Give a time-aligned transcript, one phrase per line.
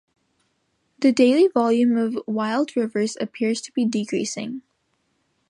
[0.97, 4.63] The daily volume of wild rivers appears to be decreasing.